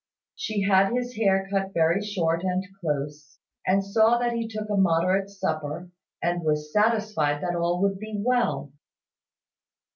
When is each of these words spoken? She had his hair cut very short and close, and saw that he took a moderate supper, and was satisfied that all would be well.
She 0.33 0.63
had 0.63 0.93
his 0.93 1.15
hair 1.15 1.47
cut 1.51 1.75
very 1.75 2.01
short 2.03 2.43
and 2.43 2.65
close, 2.79 3.37
and 3.67 3.85
saw 3.85 4.17
that 4.17 4.33
he 4.33 4.47
took 4.47 4.67
a 4.71 4.75
moderate 4.75 5.29
supper, 5.29 5.91
and 6.23 6.41
was 6.43 6.73
satisfied 6.73 7.43
that 7.43 7.53
all 7.55 7.79
would 7.83 7.99
be 7.99 8.15
well. 8.19 8.71